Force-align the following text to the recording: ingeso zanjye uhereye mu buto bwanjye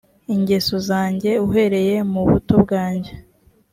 ingeso 0.33 0.75
zanjye 0.89 1.31
uhereye 1.47 1.95
mu 2.11 2.21
buto 2.29 2.53
bwanjye 2.63 3.11